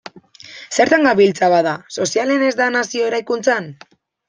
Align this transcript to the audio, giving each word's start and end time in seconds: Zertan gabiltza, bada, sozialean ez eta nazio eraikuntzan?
Zertan 0.77 1.05
gabiltza, 1.07 1.51
bada, 1.55 1.75
sozialean 1.97 2.47
ez 2.47 2.51
eta 2.57 2.73
nazio 2.79 3.09
eraikuntzan? 3.13 3.71